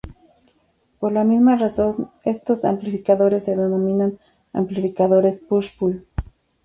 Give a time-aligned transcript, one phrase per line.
[0.99, 4.17] Por la misma razón, estos amplificadores se denominan
[4.51, 6.07] amplificadores "push-pull".